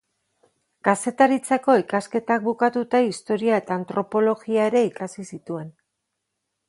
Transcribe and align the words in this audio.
Kazetaritzako 0.87 1.75
ikasketak 1.81 2.41
bukatuta 2.47 3.03
historia 3.09 3.61
eta 3.65 3.77
antropologia 3.83 4.67
ere 4.71 4.83
ikasi 4.93 5.31
zituen. 5.35 5.69